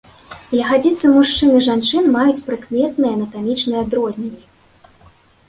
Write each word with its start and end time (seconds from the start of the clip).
Ягадзіцы 0.61 1.11
мужчын 1.17 1.51
і 1.57 1.61
жанчын 1.65 2.09
маюць 2.15 2.43
прыкметныя 2.49 3.11
анатамічныя 3.19 3.79
адрозненні. 3.87 4.43